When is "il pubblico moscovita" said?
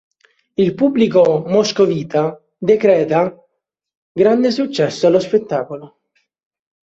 0.55-2.43